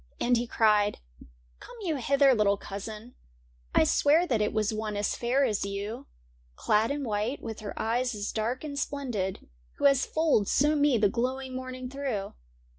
And 0.19 0.35
he 0.35 0.47
cried, 0.47 0.97
* 1.29 1.59
Come 1.59 1.75
you 1.81 1.97
hither, 1.97 2.33
little 2.33 2.57
cousin, 2.57 3.13
I 3.75 3.83
swear 3.83 4.25
that 4.25 4.41
it 4.41 4.51
was 4.51 4.73
one 4.73 4.97
as 4.97 5.15
fair 5.15 5.45
as 5.45 5.63
you, 5.63 6.07
Clad 6.55 6.89
in 6.89 7.03
white, 7.03 7.39
with 7.39 7.59
her 7.59 7.79
eyes 7.79 8.15
as 8.15 8.31
dark 8.31 8.63
and 8.63 8.79
splendid. 8.79 9.47
Who 9.77 9.85
has 9.85 10.07
fooled 10.07 10.47
so 10.47 10.75
me 10.75 10.97
the 10.97 11.07
glowing 11.07 11.55
morning 11.55 11.87
through. 11.87 12.33